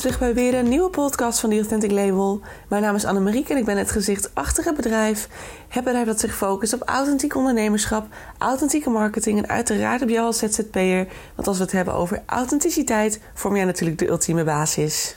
[0.00, 2.40] terug bij weer een nieuwe podcast van The Authentic Label.
[2.68, 5.28] Mijn naam is Annemariek en ik ben het gezicht achter het bedrijf.
[5.68, 8.06] Het bedrijf dat zich focust op authentiek ondernemerschap,
[8.38, 11.06] authentieke marketing en uiteraard op jou als ZZP'er.
[11.34, 15.16] Want als we het hebben over authenticiteit, vorm jij natuurlijk de ultieme basis.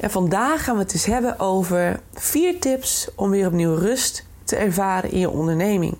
[0.00, 4.56] En vandaag gaan we het dus hebben over vier tips om weer opnieuw rust te
[4.56, 5.96] ervaren in je onderneming.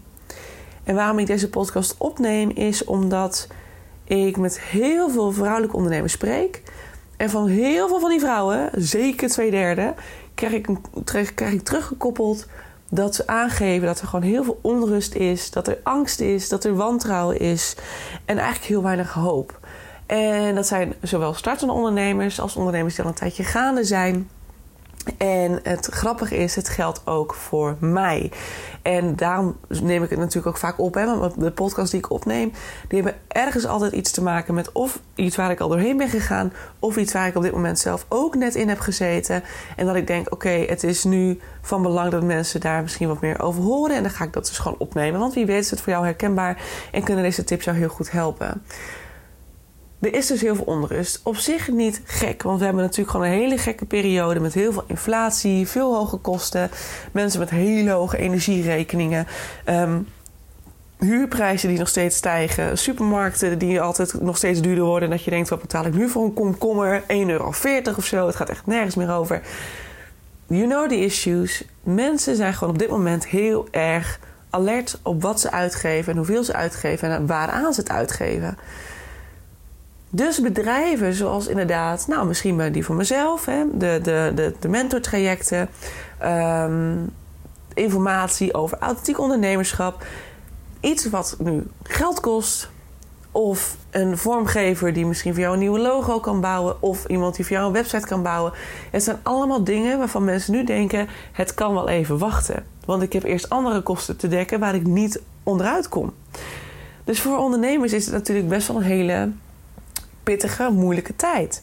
[0.84, 3.46] En waarom ik deze podcast opneem is omdat
[4.04, 6.62] ik met heel veel vrouwelijke ondernemers spreek.
[7.18, 9.94] En van heel veel van die vrouwen, zeker twee derde,
[10.34, 10.68] krijg ik,
[11.04, 12.46] krijg, ik teruggekoppeld
[12.90, 16.64] dat ze aangeven dat er gewoon heel veel onrust is, dat er angst is, dat
[16.64, 17.76] er wantrouwen is
[18.24, 19.58] en eigenlijk heel weinig hoop.
[20.06, 24.28] En dat zijn zowel startende ondernemers als ondernemers die al een tijdje gaande zijn.
[25.16, 28.30] En het grappige is, het geldt ook voor mij.
[28.82, 30.94] En daarom neem ik het natuurlijk ook vaak op.
[30.94, 32.52] Hè, want de podcast die ik opneem,
[32.88, 36.08] die hebben ergens altijd iets te maken met of iets waar ik al doorheen ben
[36.08, 39.42] gegaan, of iets waar ik op dit moment zelf ook net in heb gezeten.
[39.76, 43.20] En dat ik denk, oké, het is nu van belang dat mensen daar misschien wat
[43.20, 43.96] meer over horen.
[43.96, 45.20] En dan ga ik dat dus gewoon opnemen.
[45.20, 48.10] Want wie weet is het voor jou herkenbaar en kunnen deze tips jou heel goed
[48.10, 48.62] helpen.
[50.00, 51.20] Er is dus heel veel onrust.
[51.22, 54.72] Op zich niet gek, want we hebben natuurlijk gewoon een hele gekke periode met heel
[54.72, 56.70] veel inflatie, veel hoge kosten,
[57.12, 59.26] mensen met hele hoge energierekeningen.
[59.68, 60.06] Um,
[60.98, 62.78] huurprijzen die nog steeds stijgen.
[62.78, 65.10] Supermarkten die altijd nog steeds duurder worden.
[65.10, 67.02] En dat je denkt, wat betaal ik nu voor een komkommer?
[67.02, 67.52] 1,40 euro
[67.96, 68.26] of zo.
[68.26, 69.42] Het gaat echt nergens meer over.
[70.46, 71.64] You know the issues.
[71.82, 74.18] Mensen zijn gewoon op dit moment heel erg
[74.50, 76.12] alert op wat ze uitgeven...
[76.12, 78.58] en hoeveel ze uitgeven en waaraan ze het uitgeven.
[80.10, 85.68] Dus bedrijven zoals inderdaad, nou misschien die van mezelf, hè, de, de, de, mentortrajecten,
[86.24, 87.10] um,
[87.74, 90.06] informatie over authentiek ondernemerschap,
[90.80, 92.70] iets wat nu geld kost,
[93.32, 97.46] of een vormgever die misschien voor jou een nieuwe logo kan bouwen, of iemand die
[97.46, 98.52] voor jou een website kan bouwen.
[98.90, 103.12] Het zijn allemaal dingen waarvan mensen nu denken: het kan wel even wachten, want ik
[103.12, 106.12] heb eerst andere kosten te dekken waar ik niet onderuit kom.
[107.04, 109.30] Dus voor ondernemers is het natuurlijk best wel een hele
[110.28, 111.62] pittige, moeilijke tijd.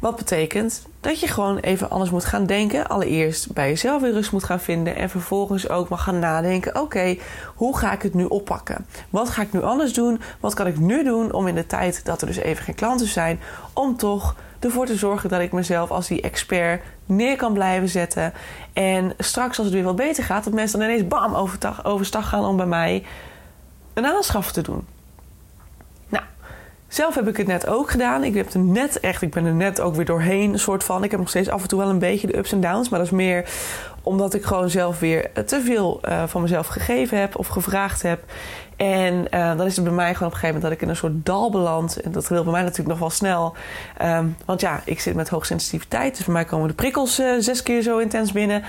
[0.00, 2.86] Wat betekent dat je gewoon even anders moet gaan denken.
[2.88, 4.96] Allereerst bij jezelf weer rust moet gaan vinden.
[4.96, 7.16] En vervolgens ook mag gaan nadenken: oké,
[7.54, 8.86] hoe ga ik het nu oppakken?
[9.10, 10.20] Wat ga ik nu anders doen?
[10.40, 13.06] Wat kan ik nu doen om in de tijd dat er dus even geen klanten
[13.06, 13.40] zijn,
[13.72, 18.32] om toch ervoor te zorgen dat ik mezelf als die expert neer kan blijven zetten.
[18.72, 21.48] En straks, als het weer wat beter gaat, dat mensen dan ineens bam
[21.82, 23.04] overstag gaan om bij mij
[23.94, 24.93] een aanschaf te doen.
[26.94, 28.24] Zelf heb ik het net ook gedaan.
[28.24, 31.04] Ik heb er net echt, ik ben er net ook weer doorheen, een soort van.
[31.04, 32.98] Ik heb nog steeds af en toe wel een beetje de ups en downs, maar
[32.98, 33.48] dat is meer
[34.02, 38.24] omdat ik gewoon zelf weer te veel uh, van mezelf gegeven heb of gevraagd heb.
[38.76, 40.88] En uh, dan is het bij mij gewoon op een gegeven moment dat ik in
[40.88, 42.00] een soort dal beland.
[42.00, 43.54] En dat wil bij mij natuurlijk nog wel snel.
[44.02, 46.16] Um, want ja, ik zit met hoogsensitiviteit.
[46.16, 48.62] Dus bij mij komen de prikkels uh, zes keer zo intens binnen.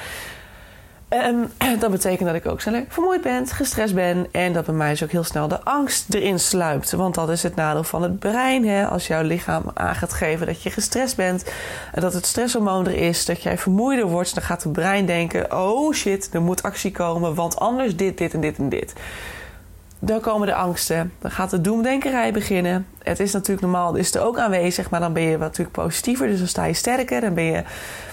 [1.09, 4.27] Um, dat betekent dat ik ook sneller vermoeid ben, gestrest ben.
[4.31, 6.91] En dat bij mij dus ook heel snel de angst erin sluipt.
[6.91, 8.67] Want dat is het nadeel van het brein.
[8.67, 8.87] Hè?
[8.87, 11.45] Als jouw lichaam aan gaat geven dat je gestrest bent.
[11.93, 13.25] En dat het stresshormoon er is.
[13.25, 14.33] Dat jij vermoeider wordt.
[14.35, 17.35] Dan gaat het brein denken: oh shit, er moet actie komen.
[17.35, 18.93] Want anders dit, dit en dit en dit.
[19.99, 21.13] Dan komen de angsten.
[21.19, 22.87] Dan gaat de doemdenkerij beginnen.
[23.03, 26.27] Het is natuurlijk normaal, is er ook aanwezig, maar dan ben je natuurlijk positiever.
[26.27, 27.21] Dus dan sta je sterker.
[27.21, 27.63] Dan ben je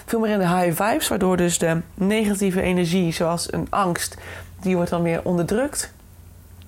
[0.06, 4.16] veel meer in de high vibes, waardoor dus de negatieve energie, zoals een angst,
[4.60, 5.92] die wordt dan weer onderdrukt.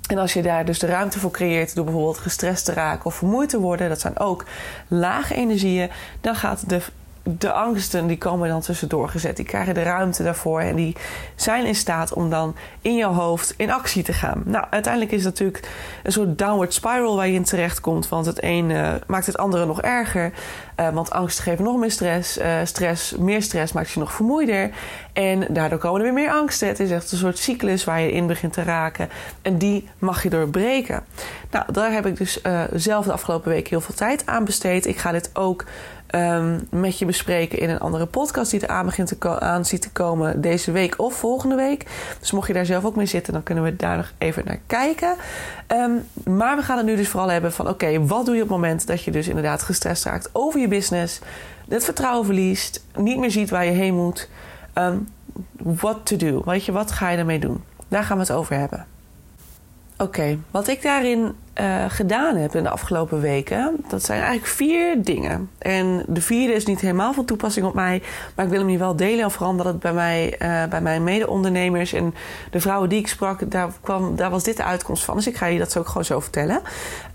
[0.07, 3.15] En als je daar dus de ruimte voor creëert door bijvoorbeeld gestrest te raken of
[3.15, 4.45] vermoeid te worden, dat zijn ook
[4.89, 6.81] lage energieën, dan gaat de
[7.27, 9.37] de angsten die komen dan tussendoor gezet.
[9.37, 10.97] Die krijgen de ruimte daarvoor en die
[11.35, 14.43] zijn in staat om dan in jouw hoofd in actie te gaan.
[14.45, 15.69] Nou, uiteindelijk is het natuurlijk
[16.03, 18.09] een soort downward spiral waar je in terecht komt.
[18.09, 20.33] Want het een uh, maakt het andere nog erger.
[20.81, 22.39] Uh, want angst geeft nog meer stress.
[22.39, 23.17] Uh, stress.
[23.17, 24.71] Meer stress maakt je nog vermoeider.
[25.13, 26.69] En daardoor komen er weer meer angsten.
[26.69, 29.09] Het is echt een soort cyclus waar je in begint te raken.
[29.43, 31.05] En die mag je doorbreken.
[31.51, 32.41] Nou, daar heb ik dus
[32.73, 34.87] zelf de afgelopen week heel veel tijd aan besteed.
[34.87, 35.65] Ik ga dit ook
[36.15, 39.83] um, met je bespreken in een andere podcast die er aan, begint te aan ziet
[39.83, 41.87] te komen deze week of volgende week.
[42.21, 44.59] Dus mocht je daar zelf ook mee zitten, dan kunnen we daar nog even naar
[44.67, 45.15] kijken.
[45.69, 48.49] Um, maar we gaan het nu dus vooral hebben van oké, wat doe je op
[48.49, 51.21] het moment dat je dus inderdaad gestrest raakt over je business,
[51.69, 54.29] het vertrouwen verliest, niet meer ziet waar je heen moet.
[54.75, 55.09] Um,
[55.57, 56.43] what to do?
[56.45, 57.63] Weet je, wat ga je ermee doen?
[57.89, 58.87] Daar gaan we het over hebben.
[59.99, 65.03] Oké, wat ik daarin uh, gedaan heb in de afgelopen weken, dat zijn eigenlijk vier
[65.03, 65.51] dingen.
[65.59, 68.03] En de vierde is niet helemaal van toepassing op mij,
[68.35, 69.31] maar ik wil hem hier wel delen.
[69.31, 72.15] Vooral omdat het bij, mij, uh, bij mijn mede-ondernemers en
[72.51, 75.17] de vrouwen die ik sprak, daar, kwam, daar was dit de uitkomst van.
[75.17, 76.61] Dus ik ga je dat ook gewoon zo vertellen.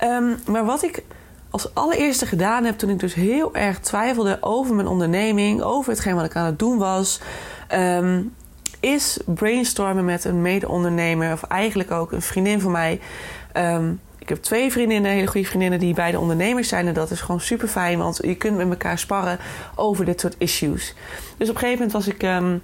[0.03, 1.03] Um, maar wat ik
[1.49, 6.15] als allereerste gedaan heb toen ik dus heel erg twijfelde over mijn onderneming, over hetgeen
[6.15, 7.21] wat ik aan het doen was,
[7.67, 8.21] ehm,
[8.79, 12.99] is brainstormen met een mede-ondernemer of eigenlijk ook een vriendin van mij.
[13.51, 16.87] Ehm, ik heb twee vriendinnen, hele goede vriendinnen, die beide ondernemers zijn.
[16.87, 19.39] En dat is gewoon super fijn, want je kunt met elkaar sparren
[19.75, 20.93] over dit soort issues.
[21.37, 22.23] Dus op een gegeven moment was ik.
[22.23, 22.57] Ehm,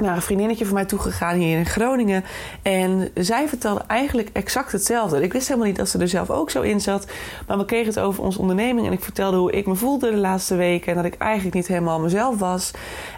[0.00, 2.24] naar een vriendinnetje van mij toegegaan hier in Groningen.
[2.62, 5.22] En zij vertelde eigenlijk exact hetzelfde.
[5.22, 7.06] Ik wist helemaal niet dat ze er zelf ook zo in zat.
[7.46, 8.86] Maar we kregen het over onze onderneming.
[8.86, 10.88] En ik vertelde hoe ik me voelde de laatste weken.
[10.88, 12.70] En dat ik eigenlijk niet helemaal mezelf was.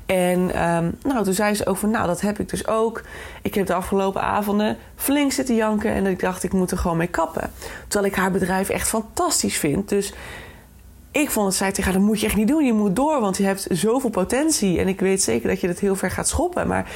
[0.07, 0.39] En
[0.75, 3.03] um, nou, toen zei ze ook van, nou, dat heb ik dus ook.
[3.43, 5.93] Ik heb de afgelopen avonden flink zitten janken.
[5.93, 7.51] En ik dacht, ik moet er gewoon mee kappen.
[7.89, 9.89] Terwijl ik haar bedrijf echt fantastisch vind.
[9.89, 10.13] Dus
[11.13, 12.65] ik vond het, zei tegen haar, dat moet je echt niet doen.
[12.65, 14.79] Je moet door, want je hebt zoveel potentie.
[14.79, 16.67] En ik weet zeker dat je dat heel ver gaat schoppen.
[16.67, 16.91] Maar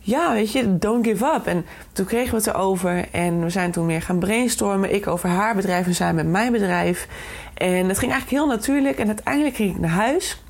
[0.00, 1.46] ja, weet je, don't give up.
[1.46, 3.08] En toen kregen we het erover.
[3.10, 4.94] En we zijn toen meer gaan brainstormen.
[4.94, 7.08] Ik over haar bedrijf en zij met mijn bedrijf.
[7.54, 8.98] En het ging eigenlijk heel natuurlijk.
[8.98, 10.42] En uiteindelijk ging ik naar huis.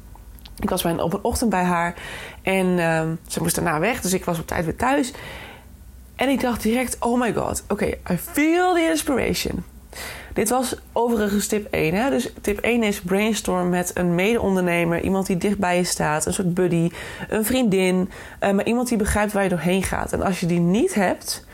[0.59, 1.95] Ik was op een ochtend bij haar.
[2.43, 4.01] En uh, ze moest daarna weg.
[4.01, 5.13] Dus ik was op tijd weer thuis.
[6.17, 7.63] En ik dacht direct, oh my god.
[7.69, 9.65] Oké, okay, I feel the inspiration.
[10.39, 11.95] Dit was overigens tip 1.
[11.95, 12.11] Hè?
[12.11, 15.01] Dus tip 1 is brainstorm met een mede-ondernemer.
[15.01, 16.27] Iemand die dichtbij je staat.
[16.27, 16.91] Een soort buddy.
[17.29, 18.11] Een vriendin.
[18.41, 20.13] Uh, maar iemand die begrijpt waar je doorheen gaat.
[20.13, 21.47] En als je die niet hebt...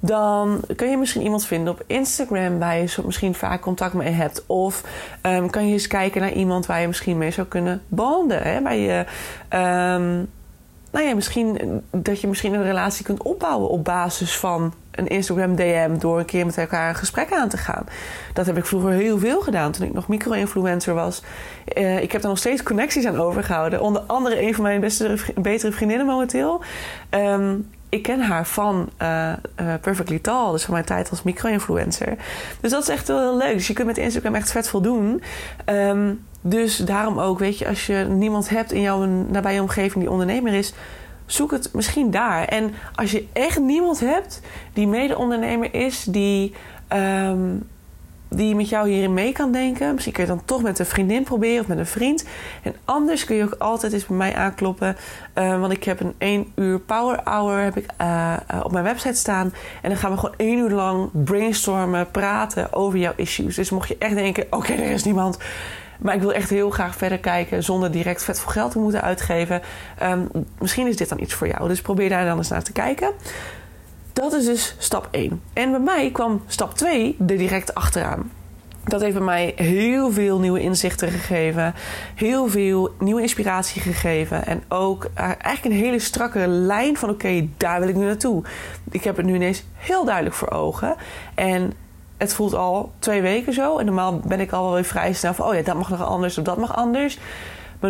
[0.00, 4.46] Dan kun je misschien iemand vinden op Instagram waar je misschien vaak contact mee hebt.
[4.46, 4.82] Of
[5.22, 8.42] um, kan je eens kijken naar iemand waar je misschien mee zou kunnen bonden.
[8.42, 8.62] Hè?
[8.62, 9.04] Waar je
[9.98, 10.28] um,
[10.96, 15.56] nou ja, misschien dat je misschien een relatie kunt opbouwen op basis van een Instagram
[15.56, 17.86] DM door een keer met elkaar een gesprek aan te gaan.
[18.32, 21.22] Dat heb ik vroeger heel veel gedaan toen ik nog micro-influencer was.
[21.74, 23.80] Uh, ik heb daar nog steeds connecties aan overgehouden.
[23.80, 26.62] Onder andere een van mijn beste, betere vriendinnen momenteel.
[27.10, 32.16] Um, ik ken haar van uh, uh, Perfectly Tall, dus van mijn tijd als micro-influencer.
[32.60, 33.52] Dus dat is echt wel heel leuk.
[33.52, 35.22] Dus je kunt met Instagram echt vet veel doen.
[35.66, 40.10] Um, dus daarom ook, weet je, als je niemand hebt in jouw nabije omgeving die
[40.10, 40.74] ondernemer is,
[41.26, 42.44] zoek het misschien daar.
[42.44, 44.40] En als je echt niemand hebt
[44.72, 46.54] die mede-ondernemer is, die,
[46.92, 47.68] um,
[48.28, 51.22] die met jou hierin mee kan denken, misschien kun je dan toch met een vriendin
[51.22, 52.24] proberen of met een vriend.
[52.62, 54.96] En anders kun je ook altijd eens bij mij aankloppen,
[55.34, 58.84] uh, want ik heb een 1 uur power hour heb ik, uh, uh, op mijn
[58.84, 59.52] website staan.
[59.82, 63.54] En dan gaan we gewoon één uur lang brainstormen, praten over jouw issues.
[63.54, 65.38] Dus mocht je echt denken: oké, er is niemand
[65.98, 69.02] maar ik wil echt heel graag verder kijken zonder direct vet veel geld te moeten
[69.02, 69.62] uitgeven.
[70.02, 71.68] Um, misschien is dit dan iets voor jou.
[71.68, 73.12] Dus probeer daar dan eens naar te kijken.
[74.16, 75.42] Dat is dus stap 1.
[75.52, 78.30] En bij mij kwam stap 2 er direct achteraan.
[78.84, 81.74] Dat heeft bij mij heel veel nieuwe inzichten gegeven.
[82.14, 84.46] Heel veel nieuwe inspiratie gegeven.
[84.46, 88.44] En ook uh, eigenlijk een hele strakke lijn van: oké, daar wil ik nu naartoe.
[88.90, 90.96] Ik heb het nu ineens heel duidelijk voor ogen.
[91.34, 91.72] En
[92.16, 93.78] het voelt al twee weken zo.
[93.78, 95.46] En normaal ben ik al wel weer vrij snel van...
[95.46, 97.18] oh ja, dat mag nog anders of dat mag anders.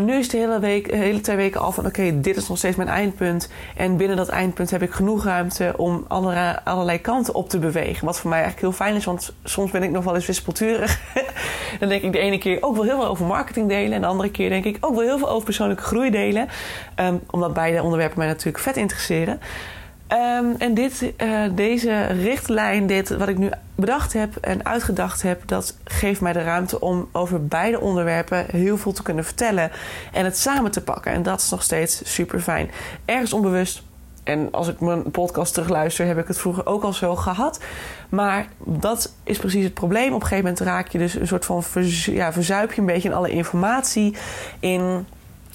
[0.05, 1.87] Nu is de hele, week, hele twee weken al van...
[1.87, 3.51] oké, dit is nog steeds mijn eindpunt.
[3.77, 5.75] En binnen dat eindpunt heb ik genoeg ruimte...
[5.77, 8.07] om allerlei, kanten op te bewegen.
[8.07, 9.05] Wat voor mij eigenlijk heel fijn is.
[9.05, 11.01] Want soms ben ik nog wel eens wispelturig.
[11.81, 13.93] Dan denk ik de ene keer ook wel heel veel over marketing delen.
[13.93, 16.49] En de andere keer denk ik ook wel heel veel over persoonlijke groei delen.
[17.01, 19.41] Um, omdat beide onderwerpen mij natuurlijk vet interesseren.
[20.13, 25.43] Um, en dit, uh, deze richtlijn, dit wat ik nu bedacht heb en uitgedacht heb,
[25.47, 29.71] dat geeft mij de ruimte om over beide onderwerpen heel veel te kunnen vertellen
[30.13, 31.13] en het samen te pakken.
[31.13, 32.71] En dat is nog steeds super fijn.
[33.05, 33.83] Ergens onbewust.
[34.25, 37.61] En als ik mijn podcast terugluister, heb ik het vroeger ook al zo gehad.
[38.09, 40.13] Maar dat is precies het probleem.
[40.13, 41.63] Op een gegeven moment raak je dus een soort van
[42.05, 44.17] ja, verzuip je een beetje in alle informatie.
[44.61, 45.07] In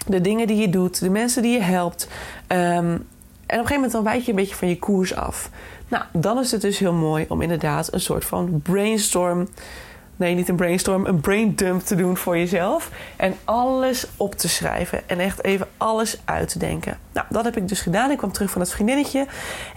[0.08, 2.08] de dingen die je doet, de mensen die je helpt.
[2.48, 3.08] En
[3.52, 5.50] op een gegeven moment dan wijk je een beetje van je koers af.
[5.88, 9.48] Nou, dan is het dus heel mooi om inderdaad een soort van brainstorm.
[10.16, 12.90] Nee, niet een brainstorm, een brain dump te doen voor jezelf.
[13.16, 15.10] En alles op te schrijven.
[15.10, 16.98] En echt even alles uit te denken.
[17.14, 18.12] Nou, dat heb ik dus gedaan.
[18.12, 19.28] Ik kwam terug van het vriendinnetje.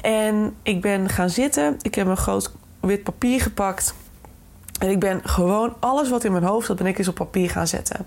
[0.00, 1.76] En ik ben gaan zitten.
[1.82, 3.94] Ik heb een groot wit papier gepakt.
[4.78, 7.50] En ik ben gewoon alles wat in mijn hoofd zat, ben ik eens op papier
[7.50, 8.06] gaan zetten.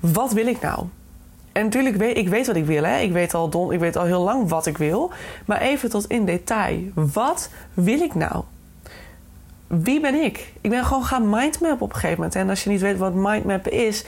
[0.00, 0.86] Wat wil ik nou?
[1.56, 2.82] En natuurlijk weet ik weet wat ik wil.
[2.82, 2.98] Hè?
[2.98, 5.10] Ik, weet al don, ik weet al heel lang wat ik wil.
[5.46, 6.78] Maar even tot in detail.
[6.94, 8.42] Wat wil ik nou?
[9.66, 10.52] Wie ben ik?
[10.60, 12.34] Ik ben gewoon gaan mindmappen op een gegeven moment.
[12.34, 14.04] En als je niet weet wat mindmappen is...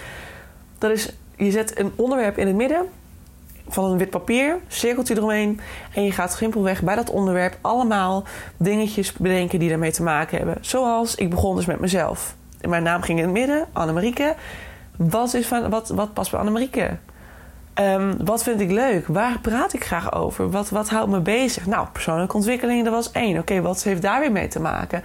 [0.78, 2.87] Dat is, je zet een onderwerp in het midden
[3.69, 5.61] van een wit papier, cirkeltje eromheen.
[5.95, 8.25] En je gaat simpelweg bij dat onderwerp allemaal
[8.57, 10.57] dingetjes bedenken die daarmee te maken hebben.
[10.61, 12.35] Zoals, ik begon dus met mezelf.
[12.61, 14.35] Mijn naam ging in het midden, Annemarieke.
[14.97, 16.97] Wat, is van, wat, wat past bij Annemarieke?
[17.80, 19.06] Um, wat vind ik leuk?
[19.06, 20.50] Waar praat ik graag over?
[20.50, 21.66] Wat, wat houdt me bezig?
[21.66, 23.38] Nou, persoonlijke ontwikkeling, dat was één.
[23.38, 25.02] Oké, wat heeft daar weer mee te maken?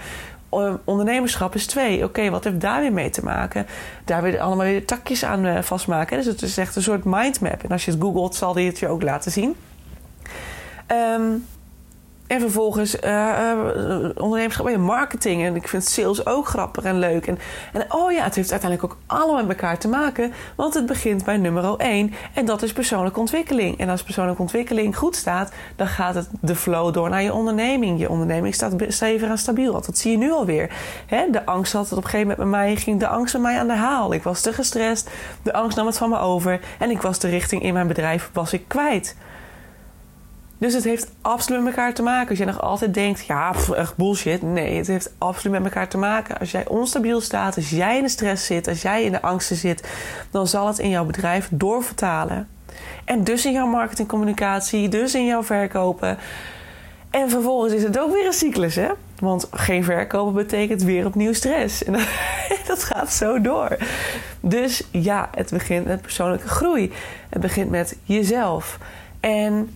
[0.84, 2.04] ondernemerschap is twee.
[2.04, 3.66] Oké, wat heeft daar weer mee te maken?
[4.06, 6.18] Daar weer allemaal weer takjes aan uh, vastmaken.
[6.18, 7.64] Dus het is echt een soort mindmap.
[7.64, 9.56] En als je het googelt, zal die het je ook laten zien.
[10.92, 11.46] Um,
[12.28, 13.52] en vervolgens uh,
[14.16, 15.44] ondernemerschap en marketing.
[15.44, 17.28] En ik vind sales ook grappig en leuk.
[17.28, 17.38] En,
[17.74, 20.34] en oh ja, het heeft uiteindelijk ook allemaal met elkaar te maken.
[20.56, 22.14] Want het begint bij nummer 1.
[22.34, 23.78] En dat is persoonlijke ontwikkeling.
[23.78, 28.00] En als persoonlijke ontwikkeling goed staat, dan gaat het de flow door naar je onderneming.
[28.00, 29.72] Je onderneming staat stevig en stabiel.
[29.72, 30.70] Want dat zie je nu alweer.
[31.06, 31.30] Hè?
[31.32, 33.60] De angst had het op een gegeven moment met mij, ging de angst met mij
[33.60, 34.14] aan de haal.
[34.14, 35.10] Ik was te gestrest.
[35.42, 36.60] De angst nam het van me over.
[36.80, 39.16] En ik was de richting in mijn bedrijf was ik kwijt.
[40.64, 42.30] Dus het heeft absoluut met elkaar te maken.
[42.30, 44.42] Als je nog altijd denkt, ja, echt bullshit.
[44.42, 46.40] Nee, het heeft absoluut met elkaar te maken.
[46.40, 49.56] Als jij onstabiel staat, als jij in de stress zit, als jij in de angsten
[49.56, 49.90] zit,
[50.32, 52.48] dan zal het in jouw bedrijf doorvertalen.
[53.06, 56.18] En dus in jouw marketingcommunicatie, dus in jouw verkopen.
[57.10, 58.90] En vervolgens is het ook weer een cyclus, hè?
[59.20, 61.84] Want geen verkopen betekent weer opnieuw stress.
[61.84, 61.94] En
[62.68, 63.78] dat gaat zo door.
[64.40, 66.92] Dus ja, het begint met persoonlijke groei.
[67.30, 68.78] Het begint met jezelf.
[69.20, 69.70] En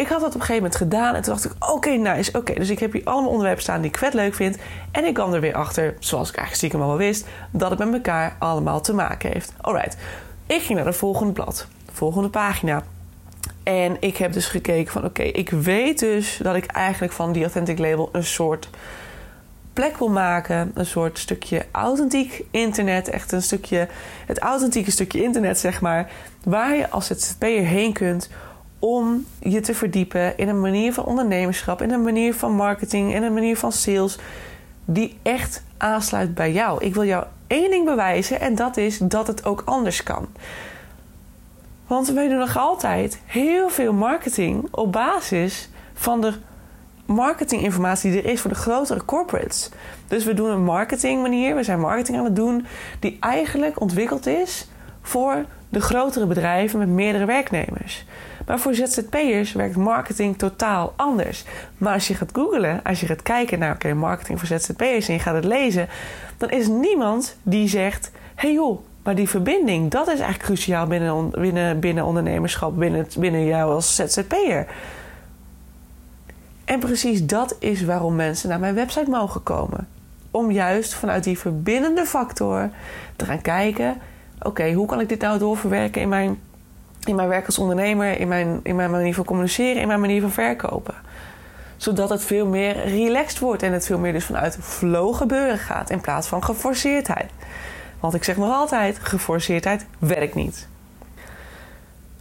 [0.00, 2.38] ik had dat op een gegeven moment gedaan en toen dacht ik: oké, nice.
[2.38, 4.58] Oké, dus ik heb hier allemaal onderwerpen staan die ik vet leuk vind.
[4.90, 7.78] En ik kwam er weer achter, zoals ik eigenlijk stiekem al wel wist, dat het
[7.78, 9.52] met elkaar allemaal te maken heeft.
[9.60, 9.96] Alright,
[10.46, 12.82] ik ging naar de volgende blad, de volgende pagina.
[13.62, 17.42] En ik heb dus gekeken van oké, ik weet dus dat ik eigenlijk van die
[17.42, 18.68] Authentic Label een soort
[19.72, 20.70] plek wil maken.
[20.74, 23.08] Een soort stukje authentiek internet.
[23.08, 23.88] Echt een stukje,
[24.26, 26.10] het authentieke stukje internet zeg maar.
[26.44, 28.28] Waar je als ZZP'er heen kunt
[28.80, 33.22] om je te verdiepen in een manier van ondernemerschap, in een manier van marketing, in
[33.22, 34.18] een manier van sales
[34.84, 36.84] die echt aansluit bij jou.
[36.84, 40.28] Ik wil jou één ding bewijzen en dat is dat het ook anders kan.
[41.86, 46.32] Want wij doen nog altijd heel veel marketing op basis van de
[47.04, 49.70] marketinginformatie die er is voor de grotere corporates.
[50.08, 52.66] Dus we doen een marketingmanier, we zijn marketing aan het doen
[53.00, 54.68] die eigenlijk ontwikkeld is
[55.02, 58.04] voor de grotere bedrijven met meerdere werknemers.
[58.50, 61.44] Maar voor ZZP'ers werkt marketing totaal anders.
[61.78, 65.14] Maar als je gaat googlen, als je gaat kijken naar oké, marketing voor ZZP'ers en
[65.14, 65.88] je gaat het lezen,
[66.36, 71.30] dan is niemand die zegt: hey joh, maar die verbinding, dat is eigenlijk cruciaal binnen,
[71.30, 74.66] binnen, binnen ondernemerschap, binnen, binnen jou als ZZP'er.
[76.64, 79.88] En precies dat is waarom mensen naar mijn website mogen komen.
[80.30, 82.70] Om juist vanuit die verbindende factor
[83.16, 83.96] te gaan kijken:
[84.42, 86.38] oké, hoe kan ik dit nou doorverwerken in mijn
[87.04, 90.20] in mijn werk als ondernemer, in mijn, in mijn manier van communiceren, in mijn manier
[90.20, 90.94] van verkopen.
[91.76, 95.90] Zodat het veel meer relaxed wordt en het veel meer dus vanuit flow gebeuren gaat
[95.90, 97.30] in plaats van geforceerdheid.
[98.00, 100.68] Want ik zeg nog altijd: geforceerdheid werkt niet.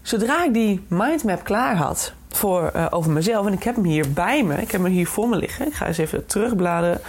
[0.02, 4.14] Zodra ik die mindmap klaar had voor, uh, over mezelf, en ik heb hem hier
[4.14, 5.68] bij me, ik heb hem hier voor me liggen.
[5.68, 7.02] Ik ga eens even terugbladeren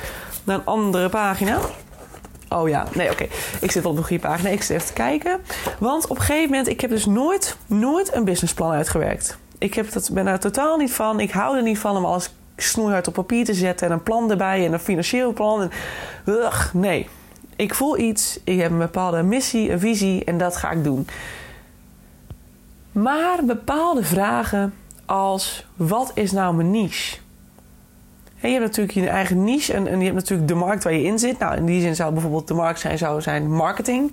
[0.45, 1.59] naar een andere pagina.
[2.53, 3.27] Oh ja, nee, oké.
[3.61, 4.49] Ik zit op de goede pagina.
[4.49, 5.41] Ik zit even te kijken.
[5.79, 9.39] Want op een gegeven moment, ik heb dus nooit, nooit een businessplan uitgewerkt.
[9.59, 11.21] Ik heb dat, ben daar totaal niet van.
[11.21, 14.31] Ik hou er niet van om alles snoeihard op papier te zetten en een plan
[14.31, 15.63] erbij en een financieel plan.
[15.63, 15.71] En,
[16.27, 17.09] ugh, nee.
[17.57, 21.07] Ik voel iets, ik heb een bepaalde missie, een visie en dat ga ik doen.
[22.93, 24.75] Maar bepaalde vragen
[25.07, 27.17] als: wat is nou mijn niche?
[28.49, 31.19] Je hebt natuurlijk je eigen niche en, je hebt natuurlijk de markt waar je in
[31.19, 31.39] zit.
[31.39, 34.13] Nou, in die zin zou bijvoorbeeld de markt zijn, zou zijn marketing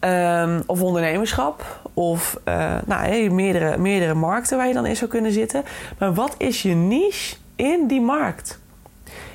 [0.00, 1.80] um, of ondernemerschap.
[1.94, 5.64] Of uh, nou, meerdere, meerdere markten waar je dan in zou kunnen zitten.
[5.98, 8.62] Maar wat is je niche in die markt?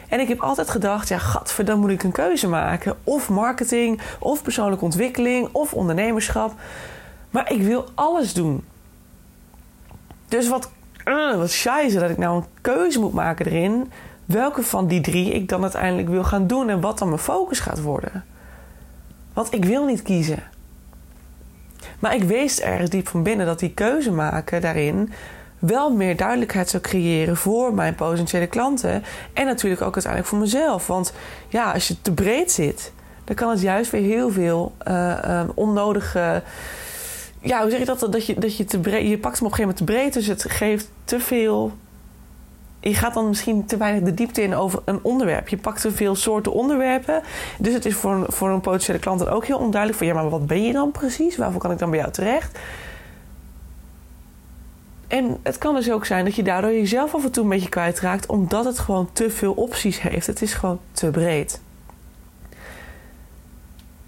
[0.10, 1.20] En ik heb altijd gedacht, ja,
[1.66, 2.98] dan moet ik een keuze maken.
[3.04, 6.54] Of marketing, of persoonlijke ontwikkeling, of ondernemerschap.
[7.30, 8.64] Maar ik wil alles doen.
[10.28, 10.72] Dus wat
[11.06, 13.92] uh, wat scheisse dat ik nou een keuze moet maken erin.
[14.26, 17.60] Welke van die drie ik dan uiteindelijk wil gaan doen en wat dan mijn focus
[17.60, 18.26] gaat worden.
[19.34, 20.44] Want ik wil niet kiezen.
[22.00, 25.12] Maar ik wist ergens diep van binnen dat die keuze maken daarin
[25.60, 29.04] wel meer duidelijkheid zou creëren voor mijn potentiële klanten.
[29.34, 30.88] En natuurlijk ook uiteindelijk voor mezelf.
[30.88, 31.14] Want
[31.48, 32.92] ja, als je te breed zit,
[33.24, 36.44] dan kan het juist weer heel veel uh, onnodige
[37.42, 38.00] ja, hoe zeg je dat?
[38.00, 40.14] Dat je, dat je te breed, je pakt hem op een gegeven moment te breed,
[40.14, 41.72] dus het geeft te veel.
[42.80, 45.48] Je gaat dan misschien te weinig de diepte in over een onderwerp.
[45.48, 47.22] Je pakt te veel soorten onderwerpen.
[47.58, 50.14] Dus het is voor een, voor een potentiële klant dan ook heel onduidelijk van ja,
[50.14, 51.38] maar wat ben je dan precies?
[51.38, 52.60] Waarvoor kan ik dan bij jou terecht?
[55.08, 57.70] En het kan dus ook zijn dat je daardoor jezelf af en toe een beetje
[57.70, 60.28] kwijtraakt, omdat het gewoon te veel opties heeft.
[60.28, 61.62] Het is gewoon te breed.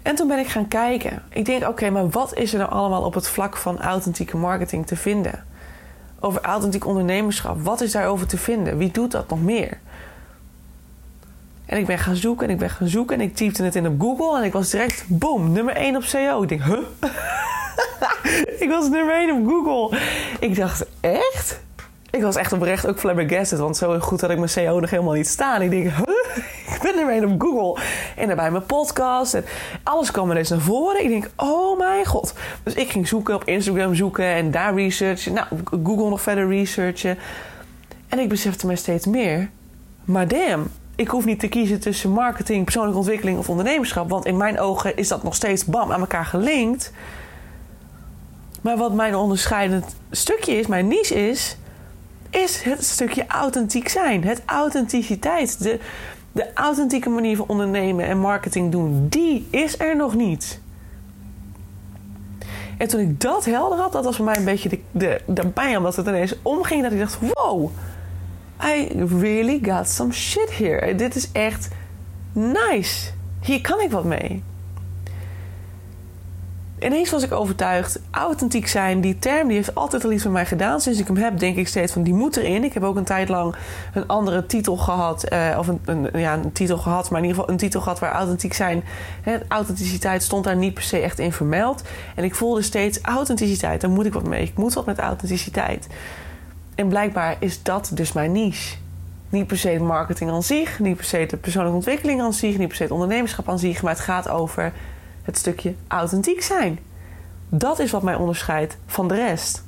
[0.02, 1.22] En toen ben ik gaan kijken.
[1.28, 4.86] Ik denk, oké, maar wat is er nou allemaal op het vlak van authentieke marketing
[4.86, 5.44] te vinden?
[6.20, 7.62] Over authentiek ondernemerschap.
[7.62, 8.78] Wat is daarover te vinden?
[8.78, 9.78] Wie doet dat nog meer?
[11.66, 13.86] En ik ben gaan zoeken en ik ben gaan zoeken en ik typte het in
[13.86, 16.42] op Google en ik was direct, boom, nummer 1 op SEO.
[16.42, 16.78] Ik denk, huh?
[18.64, 19.98] ik was nummer 1 op Google.
[20.40, 21.60] Ik dacht, echt?
[22.10, 25.14] Ik was echt oprecht ook flabbergasted, want zo goed had ik mijn CO nog helemaal
[25.14, 25.62] niet staan.
[25.62, 26.11] Ik denk, huh?
[26.82, 27.82] Ben er mee op Google.
[28.16, 29.34] En daarbij mijn podcast.
[29.34, 29.44] En
[29.82, 31.02] alles kwam er eens naar voren.
[31.02, 32.34] Ik denk, oh mijn god.
[32.62, 35.32] Dus ik ging zoeken op Instagram zoeken en daar researchen.
[35.32, 35.46] Nou,
[35.84, 37.18] Google nog verder researchen.
[38.08, 39.50] En ik besefte mij steeds meer.
[40.04, 44.08] Maar damn, ik hoef niet te kiezen tussen marketing, persoonlijke ontwikkeling of ondernemerschap.
[44.08, 46.92] Want in mijn ogen is dat nog steeds bam aan elkaar gelinkt.
[48.60, 51.56] Maar wat mijn onderscheidend stukje is, mijn niche is
[52.32, 54.24] is het stukje authentiek zijn.
[54.24, 55.62] Het authenticiteit.
[55.62, 55.78] De,
[56.32, 60.60] de authentieke manier van ondernemen en marketing doen, die is er nog niet.
[62.78, 65.46] En toen ik dat helder had, dat was voor mij een beetje de, de, de
[65.46, 66.82] pijn, omdat het ineens omging.
[66.82, 67.70] Dat ik dacht: wow,
[68.64, 68.88] I
[69.20, 70.94] really got some shit here.
[70.94, 71.68] Dit is echt
[72.32, 73.10] nice.
[73.40, 74.42] Hier kan ik wat mee
[76.84, 80.46] ineens was ik overtuigd, authentiek zijn, die term die heeft altijd al iets met mij
[80.46, 80.80] gedaan.
[80.80, 82.64] Sinds ik hem heb, denk ik steeds van die moet erin.
[82.64, 83.54] Ik heb ook een tijd lang
[83.94, 87.40] een andere titel gehad, uh, of een, een, ja, een titel gehad, maar in ieder
[87.40, 88.84] geval een titel gehad waar authentiek zijn,
[89.22, 91.82] hè, authenticiteit stond daar niet per se echt in vermeld.
[92.14, 94.42] En ik voelde steeds authenticiteit, daar moet ik wat mee.
[94.42, 95.86] Ik moet wat met authenticiteit.
[96.74, 98.76] En blijkbaar is dat dus mijn niche.
[99.28, 102.68] Niet per se marketing aan zich, niet per se de persoonlijke ontwikkeling aan zich, niet
[102.68, 104.72] per se het ondernemerschap aan zich, maar het gaat over
[105.22, 106.78] het stukje authentiek zijn.
[107.48, 109.64] Dat is wat mij onderscheidt van de rest.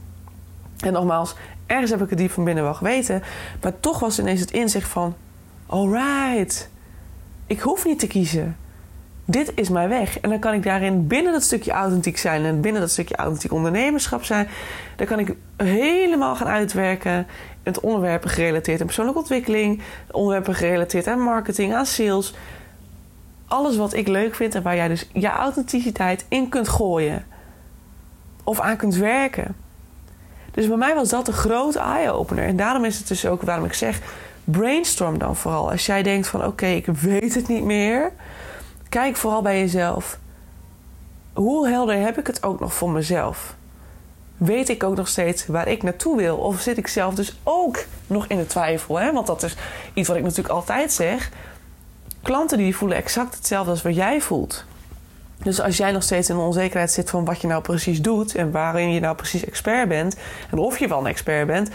[0.79, 1.35] En nogmaals,
[1.67, 3.23] ergens heb ik het diep van binnen wel geweten,
[3.63, 5.15] maar toch was ineens het inzicht van:
[5.67, 6.69] alright,
[7.47, 8.57] ik hoef niet te kiezen.
[9.27, 10.21] Dit is mijn weg.
[10.21, 13.53] En dan kan ik daarin binnen dat stukje authentiek zijn en binnen dat stukje authentiek
[13.53, 14.49] ondernemerschap zijn.
[14.97, 17.27] Dan kan ik helemaal gaan uitwerken.
[17.63, 22.35] Het onderwerpen gerelateerd aan persoonlijke ontwikkeling, onderwerpen gerelateerd aan marketing, aan sales
[23.47, 27.27] alles wat ik leuk vind en waar jij dus je authenticiteit in kunt gooien.
[28.45, 29.57] Of aan kunt werken.
[30.51, 32.45] Dus bij mij was dat een grote eye-opener.
[32.45, 34.01] En daarom is het dus ook waarom ik zeg:
[34.45, 35.71] brainstorm dan vooral.
[35.71, 38.13] Als jij denkt van oké, ik weet het niet meer.
[38.89, 40.19] Kijk vooral bij jezelf.
[41.33, 43.55] Hoe helder heb ik het ook nog voor mezelf?
[44.37, 46.37] Weet ik ook nog steeds waar ik naartoe wil?
[46.37, 48.99] Of zit ik zelf dus ook nog in de twijfel?
[48.99, 49.13] Hè?
[49.13, 49.57] Want dat is
[49.95, 51.31] iets wat ik natuurlijk altijd zeg
[52.25, 54.65] klanten die voelen exact hetzelfde als wat jij voelt.
[55.43, 58.35] Dus als jij nog steeds in de onzekerheid zit van wat je nou precies doet
[58.35, 60.17] en waarin je nou precies expert bent
[60.51, 61.71] en of je wel een expert bent,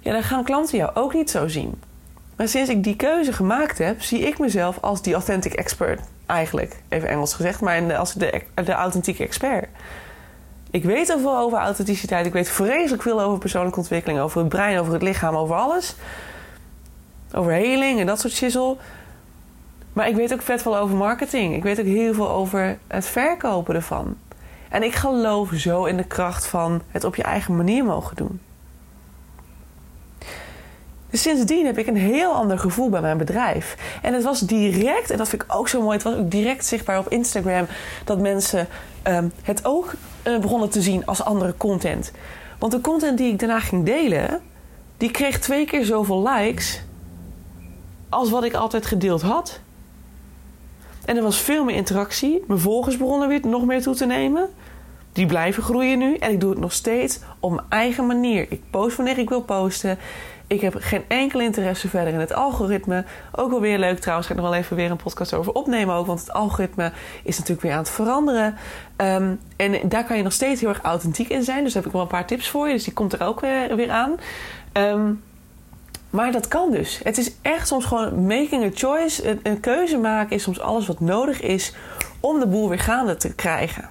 [0.00, 1.82] ja, dan gaan klanten jou ook niet zo zien.
[2.36, 6.00] Maar sinds ik die keuze gemaakt heb, zie ik mezelf als die authentic expert.
[6.26, 9.68] Eigenlijk, even Engels gezegd, maar als de, de authentieke expert.
[10.70, 12.26] Ik weet er veel over authenticiteit.
[12.26, 15.94] Ik weet vreselijk veel over persoonlijke ontwikkeling, over het brein, over het lichaam, over alles.
[17.32, 18.76] Over heling en dat soort shizzle.
[19.94, 21.54] Maar ik weet ook vet veel over marketing.
[21.54, 24.16] Ik weet ook heel veel over het verkopen ervan.
[24.68, 28.40] En ik geloof zo in de kracht van het op je eigen manier mogen doen.
[31.10, 33.98] Dus sindsdien heb ik een heel ander gevoel bij mijn bedrijf.
[34.02, 36.66] En het was direct, en dat vind ik ook zo mooi, het was ook direct
[36.66, 37.66] zichtbaar op Instagram
[38.04, 38.68] dat mensen
[39.04, 39.92] um, het ook
[40.24, 42.12] uh, begonnen te zien als andere content.
[42.58, 44.40] Want de content die ik daarna ging delen,
[44.96, 46.82] die kreeg twee keer zoveel likes
[48.08, 49.60] als wat ik altijd gedeeld had.
[51.04, 52.44] En er was veel meer interactie.
[52.46, 54.48] Mijn volgers begonnen weer nog meer toe te nemen.
[55.12, 56.16] Die blijven groeien nu.
[56.16, 58.46] En ik doe het nog steeds op mijn eigen manier.
[58.48, 59.98] Ik post wanneer ik wil posten.
[60.46, 63.04] Ik heb geen enkel interesse verder in het algoritme.
[63.32, 64.26] Ook wel weer leuk trouwens.
[64.28, 66.06] Ga ik nog wel even weer een podcast over opnemen ook.
[66.06, 68.56] Want het algoritme is natuurlijk weer aan het veranderen.
[68.96, 71.64] Um, en daar kan je nog steeds heel erg authentiek in zijn.
[71.64, 72.72] Dus daar heb ik wel een paar tips voor je.
[72.72, 74.14] Dus die komt er ook weer, weer aan.
[74.72, 75.22] Um,
[76.14, 77.00] maar dat kan dus.
[77.02, 79.38] Het is echt soms gewoon making a choice.
[79.42, 81.74] Een, keuze maken is soms alles wat nodig is
[82.20, 83.88] om de boel weer gaande te krijgen.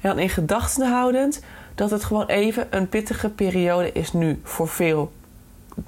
[0.00, 1.40] En dan in gedachten houdend
[1.74, 5.12] dat het gewoon even een pittige periode is nu voor veel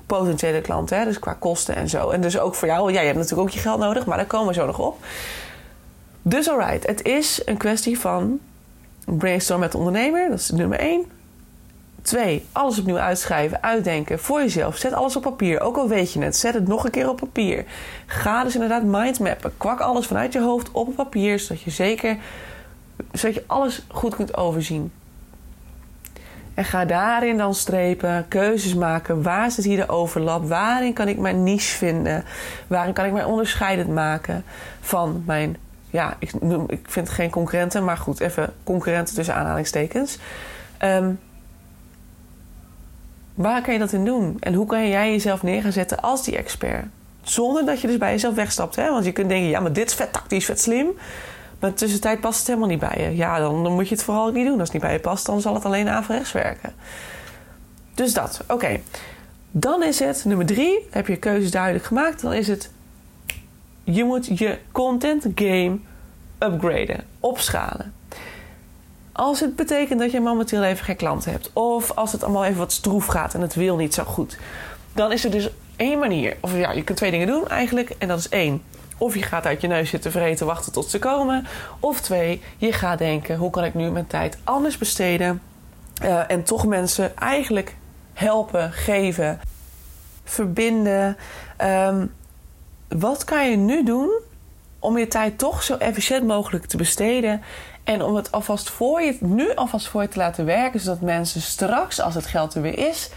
[0.07, 0.98] potentiële klanten.
[0.98, 1.05] Hè?
[1.05, 2.11] Dus qua kosten en zo.
[2.11, 2.92] En dus ook voor jou.
[2.92, 5.05] Ja, je hebt natuurlijk ook je geld nodig, maar daar komen we zo nog op.
[6.22, 8.40] Dus alright, het is een kwestie van
[9.05, 10.29] brainstorm met de ondernemer.
[10.29, 11.05] Dat is nummer één.
[12.04, 14.76] Twee, alles opnieuw uitschrijven, uitdenken voor jezelf.
[14.76, 16.36] Zet alles op papier, ook al weet je het.
[16.36, 17.64] Zet het nog een keer op papier.
[18.06, 19.52] Ga dus inderdaad mindmappen.
[19.56, 22.16] Kwak alles vanuit je hoofd op papier, zodat je zeker,
[23.12, 24.92] zodat je alles goed kunt overzien.
[26.54, 29.22] En ga daarin dan strepen, keuzes maken.
[29.22, 30.48] Waar zit hier de overlap?
[30.48, 32.24] Waarin kan ik mijn niche vinden?
[32.66, 34.44] Waarin kan ik mij onderscheidend maken
[34.80, 35.56] van mijn,
[35.90, 36.32] ja, ik,
[36.66, 40.18] ik vind geen concurrenten, maar goed, even concurrenten tussen aanhalingstekens.
[40.82, 41.18] Um,
[43.35, 44.37] Waar kan je dat in doen?
[44.40, 46.87] En hoe kan jij jezelf neer gaan zetten als die expert?
[47.23, 48.77] Zonder dat je dus bij jezelf wegstapt.
[48.77, 48.90] Hè?
[48.90, 50.87] Want je kunt denken, ja, maar dit is vet tactisch, vet slim.
[51.61, 53.16] Maar tussentijd past het helemaal niet bij je.
[53.16, 54.59] Ja, dan, dan moet je het vooral niet doen.
[54.59, 56.73] Als het niet bij je past, dan zal het alleen averechts werken.
[57.94, 58.81] Dus dat, oké.
[59.51, 62.23] Dan is het, nummer drie, heb je keuzes duidelijk gemaakt.
[62.23, 62.70] Dan is het,
[63.85, 65.79] je moet je content game
[66.38, 67.92] upgraden, opschalen.
[69.16, 72.59] Als het betekent dat je momenteel even geen klanten hebt, of als het allemaal even
[72.59, 74.38] wat stroef gaat en het wil niet zo goed,
[74.92, 76.37] dan is er dus één manier.
[76.40, 78.62] Of ja, je kunt twee dingen doen eigenlijk, en dat is één.
[78.98, 81.46] Of je gaat uit je neus zitten vreten, wachten tot ze komen.
[81.81, 85.42] Of twee, je gaat denken: hoe kan ik nu mijn tijd anders besteden?
[86.03, 87.77] Uh, en toch mensen eigenlijk
[88.12, 89.40] helpen, geven,
[90.24, 91.16] verbinden.
[91.62, 92.12] Um,
[92.88, 94.11] wat kan je nu doen
[94.79, 97.42] om je tijd toch zo efficiënt mogelijk te besteden?
[97.85, 101.40] En om het alvast voor je, nu alvast voor je te laten werken, zodat mensen
[101.40, 103.11] straks, als het geld er weer is,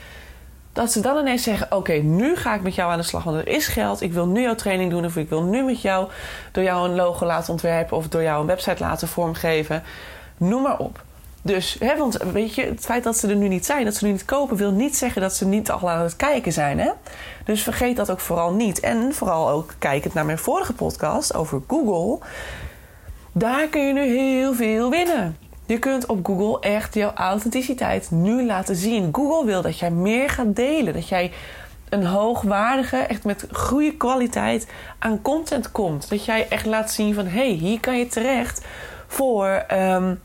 [0.74, 3.38] dat ze dan ineens zeggen: Oké, nu ga ik met jou aan de slag, want
[3.38, 4.02] er is geld.
[4.02, 6.10] Ik wil nu jouw training doen, of ik wil nu met jou
[6.52, 9.84] door jou een logo laten ontwerpen, of door jou een website laten vormgeven.
[10.38, 11.06] Noem maar op.
[11.42, 14.06] Dus, hè, want weet je, het feit dat ze er nu niet zijn, dat ze
[14.06, 16.80] nu niet kopen, wil niet zeggen dat ze niet al aan het kijken zijn.
[16.80, 16.90] Hè?
[17.46, 18.80] Dus vergeet dat ook vooral niet.
[18.80, 22.26] En vooral ook kijkend naar mijn vorige podcast over Google.
[23.38, 25.38] Daar kun je nu heel veel winnen.
[25.65, 29.10] Je kunt op Google echt jouw authenticiteit nu laten zien.
[29.12, 30.93] Google wil dat jij meer gaat delen.
[30.93, 31.32] Dat jij
[31.89, 34.67] een hoogwaardige, echt met goede kwaliteit
[35.00, 36.10] aan content komt.
[36.10, 38.65] Dat jij echt laat zien van hé, hey, hier kan je terecht
[39.08, 40.21] voor um,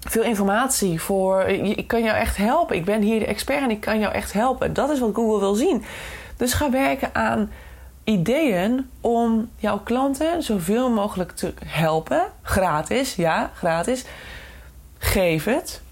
[0.00, 1.00] veel informatie.
[1.00, 2.76] Voor, ik kan jou echt helpen.
[2.76, 4.72] Ik ben hier de expert en ik kan jou echt helpen.
[4.72, 5.84] Dat is wat Google wil zien.
[6.36, 7.50] Dus ga werken aan
[8.04, 12.22] ideeën om jouw klanten zoveel mogelijk te helpen.
[12.42, 14.04] Gratis, ja, gratis.
[14.98, 15.82] Geef het.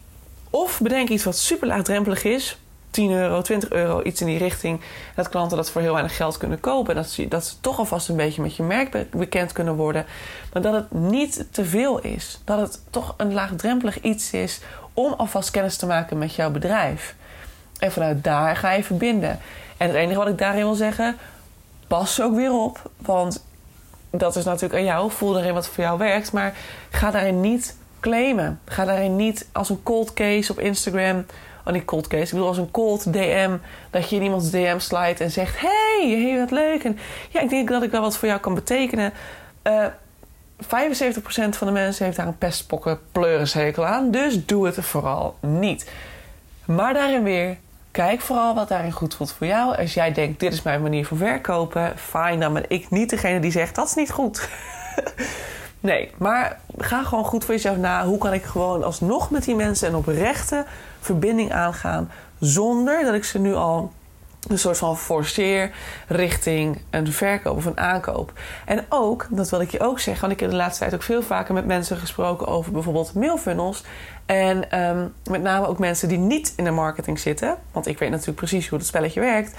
[0.50, 2.56] Of bedenk iets wat super laagdrempelig is.
[2.90, 4.80] 10 euro, 20 euro, iets in die richting.
[5.14, 6.94] Dat klanten dat voor heel weinig geld kunnen kopen.
[6.94, 10.06] Dat ze, dat toch alvast een beetje met je merk bekend kunnen worden.
[10.52, 12.40] Maar dat het niet te veel is.
[12.44, 14.60] Dat het toch een laagdrempelig iets is
[14.92, 17.14] om alvast kennis te maken met jouw bedrijf.
[17.78, 19.38] En vanuit daar ga je verbinden.
[19.76, 21.16] En het enige wat ik daarin wil zeggen,
[21.86, 22.90] pas ook weer op.
[22.96, 23.44] Want
[24.10, 25.10] dat is natuurlijk aan jou.
[25.10, 26.32] Voel erin wat voor jou werkt.
[26.32, 26.56] Maar
[26.90, 28.60] ga daarin niet claimen.
[28.64, 31.24] Ga daarin niet als een cold case op Instagram.
[31.64, 32.22] Oh, niet cold case.
[32.22, 33.56] Ik bedoel als een cold DM.
[33.90, 36.84] Dat je in iemands DM slijt en zegt: Hey, hey, wat leuk.
[36.84, 36.98] En
[37.30, 39.12] ja, ik denk dat ik wel wat voor jou kan betekenen.
[39.62, 39.92] Uh, eh,
[40.62, 40.66] 75%
[41.56, 44.10] van de mensen heeft daar een pestpokken pleurishekel aan.
[44.10, 45.90] Dus doe het vooral niet.
[46.64, 47.56] Maar daarin weer,
[47.92, 49.76] kijk vooral wat daarin goed voelt voor jou.
[49.76, 53.40] Als jij denkt, dit is mijn manier van verkopen, fijn, dan ben ik niet degene
[53.40, 54.48] die zegt, dat is niet goed.
[55.80, 58.04] nee, maar ga gewoon goed voor jezelf na.
[58.04, 60.64] Hoe kan ik gewoon alsnog met die mensen een oprechte
[61.00, 62.10] verbinding aangaan...
[62.38, 63.92] zonder dat ik ze nu al
[64.48, 65.70] een soort van forceer
[66.06, 68.32] richting een verkoop of een aankoop.
[68.66, 71.02] En ook, dat wil ik je ook zeggen, want ik heb de laatste tijd ook
[71.02, 73.84] veel vaker met mensen gesproken over bijvoorbeeld mailfunnels.
[74.26, 78.10] En ehm, met name ook mensen die niet in de marketing zitten, want ik weet
[78.10, 79.56] natuurlijk precies hoe het spelletje werkt.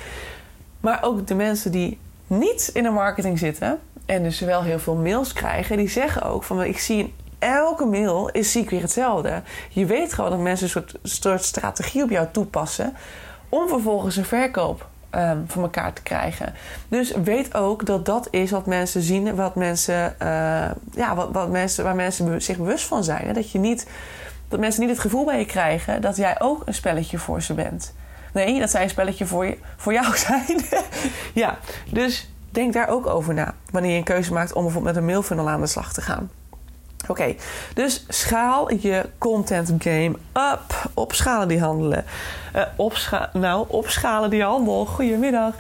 [0.80, 4.96] Maar ook de mensen die niet in de marketing zitten en dus wel heel veel
[4.96, 9.42] mails krijgen, die zeggen ook van ik zie elke mail is zie ik weer hetzelfde.
[9.70, 12.96] Je weet gewoon dat mensen een soort, soort strategie op jou toepassen
[13.54, 16.54] om vervolgens een verkoop um, voor elkaar te krijgen.
[16.88, 20.28] Dus weet ook dat dat is wat mensen zien, wat mensen, uh,
[20.92, 23.28] ja, wat, wat mensen, waar mensen zich bewust van zijn.
[23.28, 23.34] Hè?
[23.34, 23.88] Dat, je niet,
[24.48, 27.54] dat mensen niet het gevoel bij je krijgen dat jij ook een spelletje voor ze
[27.54, 27.94] bent.
[28.34, 30.62] Nee, dat zij een spelletje voor, je, voor jou zijn.
[31.34, 31.58] ja,
[31.92, 35.10] dus denk daar ook over na wanneer je een keuze maakt om bijvoorbeeld met een
[35.10, 36.30] mailfunnel aan de slag te gaan.
[37.08, 37.36] Oké,
[37.74, 40.90] dus schaal je content game up.
[40.94, 42.06] Opschalen die handelen.
[42.56, 44.86] Uh, opscha nou, opschalen die handel.
[44.86, 45.54] Goedemiddag.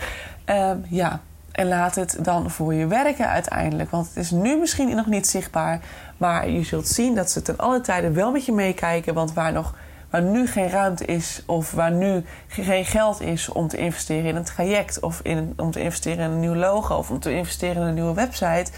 [0.49, 1.19] Uh, ja,
[1.51, 3.91] en laat het dan voor je werken uiteindelijk.
[3.91, 5.79] Want het is nu misschien nog niet zichtbaar.
[6.17, 9.13] Maar je zult zien dat ze ten alle tijden wel met je meekijken.
[9.13, 9.75] Want waar, nog,
[10.09, 14.35] waar nu geen ruimte is of waar nu geen geld is om te investeren in
[14.35, 14.99] een traject...
[14.99, 17.93] of in, om te investeren in een nieuw logo of om te investeren in een
[17.93, 18.71] nieuwe website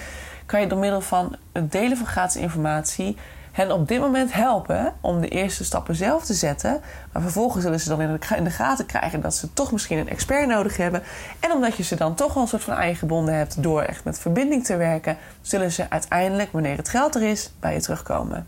[0.45, 3.17] kan je door middel van het delen van gratis informatie
[3.55, 6.81] hen op dit moment helpen om de eerste stappen zelf te zetten.
[7.11, 10.47] Maar vervolgens zullen ze dan in de gaten krijgen dat ze toch misschien een expert
[10.47, 11.03] nodig hebben.
[11.39, 14.19] En omdat je ze dan toch wel een soort van eigen hebt door echt met
[14.19, 18.47] verbinding te werken, zullen ze uiteindelijk, wanneer het geld er is, bij je terugkomen.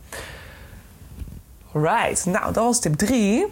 [1.72, 3.46] Right, nou dat was tip 3.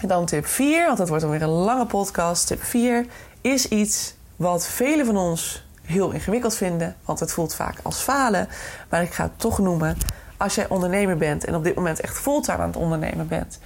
[0.00, 2.46] En dan tip 4, want dat wordt dan weer een lange podcast.
[2.46, 3.06] Tip 4
[3.40, 8.48] is iets wat velen van ons heel ingewikkeld vinden, want het voelt vaak als falen.
[8.88, 9.96] Maar ik ga het toch noemen.
[10.36, 13.58] Als jij ondernemer bent en op dit moment echt fulltime aan het ondernemen bent,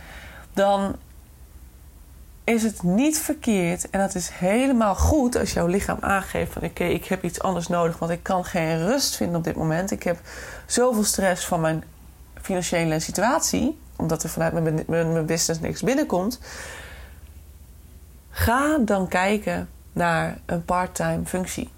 [0.52, 0.96] dan
[2.44, 6.84] is het niet verkeerd en dat is helemaal goed als jouw lichaam aangeeft van oké,
[6.84, 9.90] ik heb iets anders nodig, want ik kan geen rust vinden op dit moment.
[9.90, 10.18] Ik heb
[10.66, 11.84] zoveel stress van mijn
[12.40, 16.40] financiële situatie, omdat er vanuit mijn, mijn business niks binnenkomt.
[18.30, 21.70] Ga dan kijken naar een part-time functie.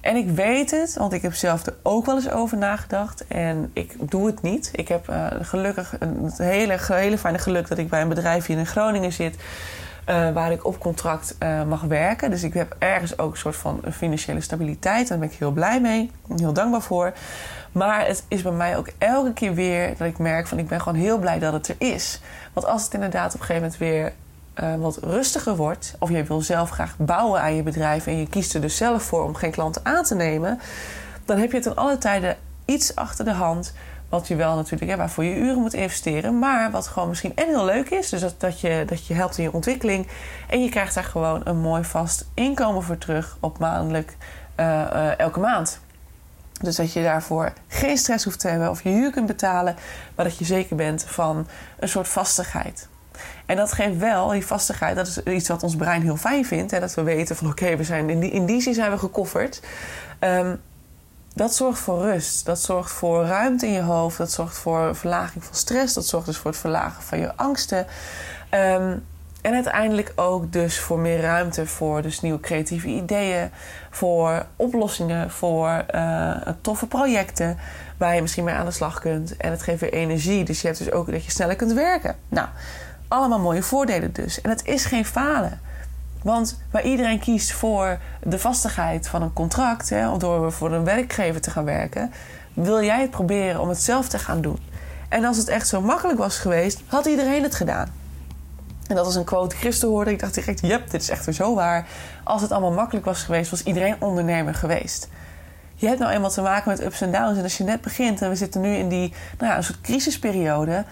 [0.00, 3.26] En ik weet het, want ik heb zelf er ook wel eens over nagedacht.
[3.26, 4.70] En ik doe het niet.
[4.74, 8.58] Ik heb uh, gelukkig een hele, hele fijne geluk dat ik bij een bedrijf hier
[8.58, 9.36] in Groningen zit.
[10.08, 12.30] Uh, waar ik op contract uh, mag werken.
[12.30, 15.08] Dus ik heb ergens ook een soort van financiële stabiliteit.
[15.08, 16.10] Daar ben ik heel blij mee.
[16.36, 17.12] Heel dankbaar voor.
[17.72, 20.80] Maar het is bij mij ook elke keer weer dat ik merk van ik ben
[20.80, 22.20] gewoon heel blij dat het er is.
[22.52, 24.12] Want als het inderdaad op een gegeven moment weer
[24.62, 28.28] uh, wat rustiger wordt, of je wil zelf graag bouwen aan je bedrijf en je
[28.28, 30.60] kiest er dus zelf voor om geen klanten aan te nemen,
[31.24, 33.72] dan heb je ten alle tijde iets achter de hand.
[34.08, 37.64] Wat je wel natuurlijk, waarvoor je uren moet investeren, maar wat gewoon misschien en heel
[37.64, 38.08] leuk is.
[38.08, 40.08] Dus dat, dat, je, dat je helpt in je ontwikkeling.
[40.48, 44.16] En je krijgt daar gewoon een mooi vast inkomen voor terug op maandelijk
[44.56, 45.80] uh, uh, elke maand.
[46.60, 49.76] Dus dat je daarvoor geen stress hoeft te hebben of je huur kunt betalen,
[50.14, 51.46] maar dat je zeker bent van
[51.78, 52.88] een soort vastigheid.
[53.46, 54.96] En dat geeft wel die vastigheid.
[54.96, 56.70] Dat is iets wat ons brein heel fijn vindt.
[56.70, 56.80] Hè?
[56.80, 59.62] Dat we weten van oké, we zijn in die, in die zin zijn we gekofferd.
[60.20, 60.60] Um,
[61.34, 62.46] dat zorgt voor rust.
[62.46, 64.18] Dat zorgt voor ruimte in je hoofd.
[64.18, 65.94] Dat zorgt voor verlaging van stress.
[65.94, 67.86] Dat zorgt dus voor het verlagen van je angsten.
[68.54, 69.04] Um,
[69.40, 73.50] en uiteindelijk ook dus voor meer ruimte voor dus nieuwe creatieve ideeën,
[73.90, 77.58] voor oplossingen, voor uh, toffe projecten
[77.96, 79.36] waar je misschien mee aan de slag kunt.
[79.36, 82.16] En het geeft weer energie, dus je hebt dus ook dat je sneller kunt werken.
[82.28, 82.48] Nou,
[83.10, 84.40] allemaal mooie voordelen dus.
[84.40, 85.60] En het is geen falen.
[86.22, 91.40] Want waar iedereen kiest voor de vastigheid van een contract, hè, door voor een werkgever
[91.40, 92.12] te gaan werken,
[92.54, 94.58] wil jij het proberen om het zelf te gaan doen.
[95.08, 97.88] En als het echt zo makkelijk was geweest, had iedereen het gedaan.
[98.86, 100.10] En dat was een quote Christen hoorde.
[100.10, 101.86] Ik dacht direct, yep, dit is echt weer zo waar.
[102.24, 105.08] Als het allemaal makkelijk was geweest, was iedereen ondernemer geweest.
[105.74, 107.38] Je hebt nou eenmaal te maken met ups en downs.
[107.38, 109.80] En als je net begint en we zitten nu in die, nou ja, een soort
[109.80, 110.84] crisisperiode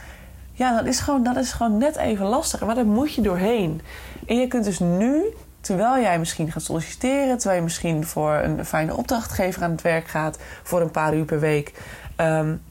[0.58, 2.66] ja, dat is, gewoon, dat is gewoon net even lastiger.
[2.66, 3.80] Maar daar moet je doorheen.
[4.26, 5.24] En je kunt dus nu,
[5.60, 10.08] terwijl jij misschien gaat solliciteren, terwijl je misschien voor een fijne opdrachtgever aan het werk
[10.08, 11.72] gaat, voor een paar uur per week,
[12.16, 12.62] um,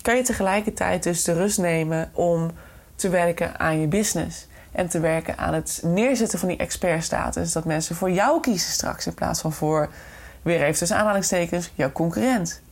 [0.00, 2.50] kan je tegelijkertijd dus de rust nemen om
[2.94, 4.46] te werken aan je business.
[4.72, 7.52] En te werken aan het neerzetten van die expertstatus.
[7.52, 9.88] Dat mensen voor jou kiezen straks in plaats van voor,
[10.42, 12.62] weer even tussen aanhalingstekens, jouw concurrent.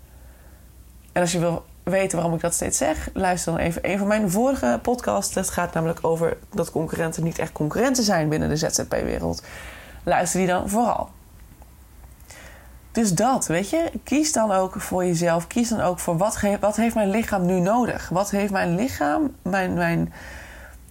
[1.13, 4.07] En als je wil weten waarom ik dat steeds zeg, luister dan even een van
[4.07, 5.35] mijn vorige podcasts.
[5.35, 9.43] Dat gaat namelijk over dat concurrenten niet echt concurrenten zijn binnen de ZZP-wereld.
[10.05, 11.09] Luister die dan vooral.
[12.93, 15.47] Dus dat, weet je, kies dan ook voor jezelf.
[15.47, 18.09] Kies dan ook voor wat, wat heeft mijn lichaam nu nodig?
[18.09, 20.13] Wat heeft mijn lichaam, mijn, mijn,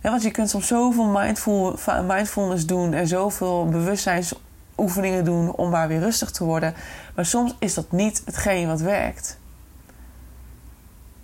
[0.01, 5.87] ja, want je kunt soms zoveel mindful, mindfulness doen en zoveel bewustzijnsoefeningen doen om maar
[5.87, 6.73] weer rustig te worden.
[7.15, 9.39] Maar soms is dat niet hetgeen wat werkt.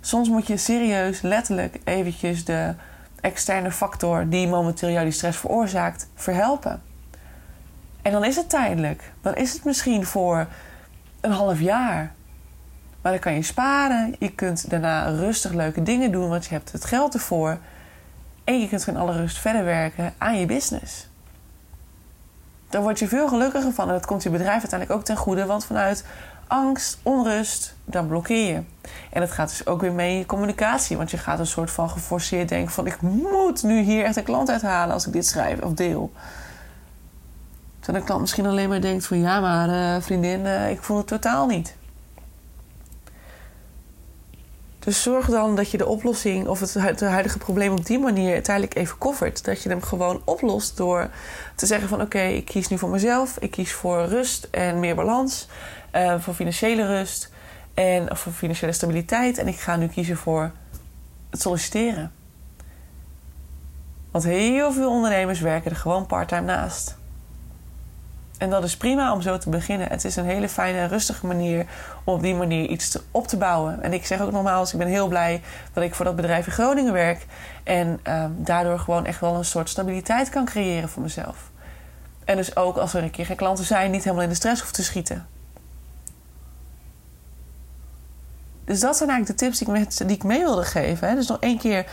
[0.06, 2.74] Soms moet je serieus, letterlijk eventjes de
[3.20, 6.82] externe factor die momenteel jou die stress veroorzaakt, verhelpen.
[8.02, 9.12] En dan is het tijdelijk.
[9.20, 10.46] Dan is het misschien voor
[11.20, 12.14] een half jaar.
[13.02, 14.14] Maar dan kan je sparen.
[14.18, 17.58] Je kunt daarna rustig leuke dingen doen, want je hebt het geld ervoor.
[18.44, 21.08] En je kunt in alle rust verder werken aan je business.
[22.68, 25.46] Daar word je veel gelukkiger van en dat komt je bedrijf uiteindelijk ook ten goede,
[25.46, 26.04] want vanuit
[26.46, 28.62] angst, onrust, dan blokkeer je.
[29.10, 30.96] En dat gaat dus ook weer mee in je communicatie.
[30.96, 32.86] Want je gaat een soort van geforceerd denken van...
[32.86, 36.12] ik moet nu hier echt een klant uithalen als ik dit schrijf of deel.
[37.80, 39.20] Terwijl de klant misschien alleen maar denkt van...
[39.20, 41.76] ja, maar uh, vriendin, uh, ik voel het totaal niet.
[44.86, 48.76] Dus zorg dan dat je de oplossing of het, huidige probleem op die manier uiteindelijk
[48.76, 49.44] even koffert.
[49.44, 51.10] Dat je hem gewoon oplost door
[51.54, 53.36] te zeggen van oké, ik kies nu voor mezelf.
[53.38, 55.48] Ik kies voor rust en meer balans.
[55.92, 57.32] Uh, voor financiële rust
[57.74, 59.38] en voor financiële stabiliteit.
[59.38, 60.50] En ik ga nu kiezen voor
[61.30, 62.12] het solliciteren.
[64.10, 66.96] Want heel veel ondernemers werken er gewoon parttime naast.
[68.38, 69.88] En dat is prima om zo te beginnen.
[69.88, 71.66] Het is een hele fijne rustige manier
[72.04, 73.82] om op die manier iets te, op te bouwen.
[73.82, 76.52] En ik zeg ook nogmaals, ik ben heel blij dat ik voor dat bedrijf in
[76.52, 77.26] Groningen werk.
[77.64, 81.50] En um, daardoor gewoon echt wel een soort stabiliteit kan creëren voor mezelf.
[82.24, 84.62] En dus ook als er een keer geen klanten zijn, niet helemaal in de stress
[84.62, 85.26] hoef te schieten.
[88.64, 91.08] Dus dat zijn eigenlijk de tips die ik, met, die ik mee wilde geven.
[91.08, 91.14] Hè.
[91.14, 91.86] Dus nog één keer,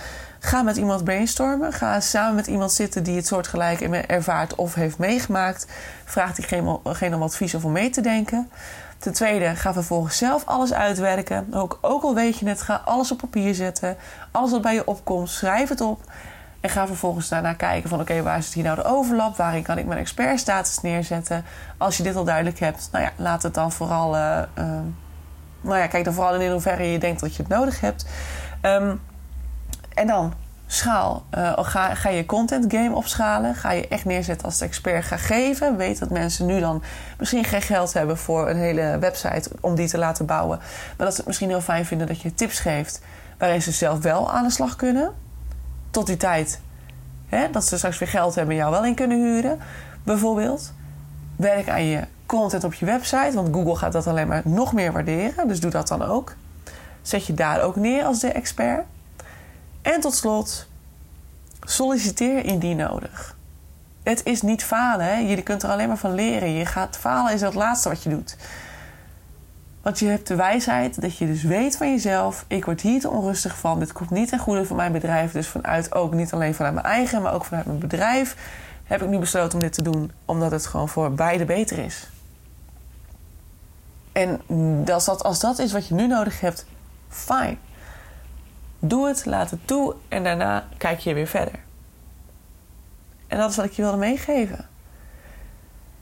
[0.44, 1.74] ga met iemand brainstormen.
[1.74, 5.68] Ga samen met iemand zitten die het soortgelijk ervaart of heeft meegemaakt.
[6.06, 8.50] Vraag diegene om advies of om mee te denken.
[8.98, 11.48] Ten tweede, ga vervolgens zelf alles uitwerken.
[11.54, 13.98] Ook, ook al weet je het, ga alles op papier zetten.
[14.32, 16.02] Alles wat bij je opkomt, schrijf het op.
[16.62, 19.38] En ga vervolgens daarna kijken van oké, waar zit hier nou de overlap?
[19.38, 21.46] Waarin kan ik mijn expertstatus neerzetten?
[21.78, 24.16] Als je dit al duidelijk hebt, nou ja, laat het dan vooral...
[24.16, 24.40] Uh,
[25.62, 28.06] nou ja, kijk dan vooral in hoeverre je denkt dat je het nodig hebt.
[28.62, 29.02] Um,
[29.94, 30.34] en dan
[30.68, 31.26] schaal.
[31.38, 33.56] Uh, ga, ga je content game opschalen.
[33.56, 35.06] Ga je echt neerzetten als expert.
[35.06, 35.78] Ga geven.
[35.78, 36.84] Weet dat mensen nu dan
[37.20, 40.58] misschien geen geld hebben voor een hele website om die te laten bouwen.
[40.98, 43.02] Maar dat ze het misschien heel fijn vinden dat je tips geeft
[43.38, 45.12] waarin ze zelf wel aan de slag kunnen.
[45.92, 46.60] Tot die tijd
[47.28, 49.60] hè, dat ze straks weer geld hebben en jou wel in kunnen huren.
[50.04, 50.74] Bijvoorbeeld.
[51.36, 54.92] Werk aan je content op je website, want Google gaat dat alleen maar nog meer
[54.92, 55.48] waarderen.
[55.48, 56.36] Dus doe dat dan ook.
[57.02, 58.86] Zet je daar ook neer als de expert.
[59.84, 60.68] En tot slot,
[61.62, 63.36] solliciteer indien nodig.
[64.04, 65.14] Het is niet falen, hè?
[65.14, 66.52] je kunt er alleen maar van leren.
[66.52, 68.38] Je gaat falen is het laatste wat je doet.
[69.82, 73.10] Want je hebt de wijsheid dat je dus weet van jezelf: ik word hier te
[73.10, 73.80] onrustig van.
[73.80, 75.32] Dit komt niet ten goede van mijn bedrijf.
[75.32, 78.36] Dus vanuit ook niet alleen vanuit mijn eigen, maar ook vanuit mijn bedrijf
[78.84, 82.10] heb ik nu besloten om dit te doen, omdat het gewoon voor beide beter is.
[84.12, 84.42] En
[84.92, 86.66] als dat, als dat is wat je nu nodig hebt,
[87.10, 87.58] fijn.
[88.86, 91.60] Doe het, laat het toe en daarna kijk je weer verder.
[93.28, 94.68] En dat is wat ik je wilde meegeven.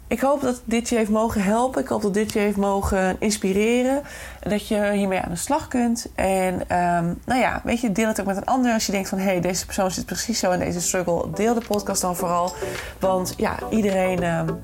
[0.08, 1.82] Ik hoop dat dit je heeft mogen helpen.
[1.82, 4.02] Ik hoop dat dit je heeft mogen inspireren.
[4.40, 6.08] En dat je hiermee aan de slag kunt.
[6.16, 8.74] En um, nou ja, weet je, deel het ook met een ander.
[8.74, 11.30] Als je denkt van, hé, hey, deze persoon zit precies zo in deze struggle.
[11.34, 12.54] Deel de podcast dan vooral.
[13.00, 14.24] Want ja, iedereen...
[14.24, 14.62] Um,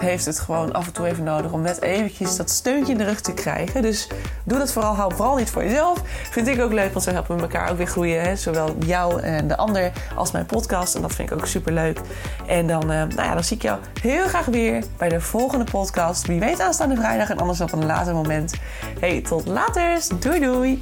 [0.00, 3.04] heeft het gewoon af en toe even nodig om net eventjes dat steuntje in de
[3.04, 3.82] rug te krijgen.
[3.82, 4.08] Dus
[4.44, 4.94] doe dat vooral.
[4.94, 6.00] Hou vooral niet voor jezelf.
[6.30, 8.22] Vind ik ook leuk, want we helpen elkaar ook weer groeien.
[8.22, 8.36] Hè?
[8.36, 10.94] Zowel jou en de ander als mijn podcast.
[10.94, 12.00] En dat vind ik ook super leuk.
[12.46, 15.64] En dan, uh, nou ja, dan zie ik jou heel graag weer bij de volgende
[15.64, 16.26] podcast.
[16.26, 18.54] Wie weet aanstaande vrijdag en anders op een later moment.
[19.00, 20.00] Hey, tot later.
[20.20, 20.78] Doei doei.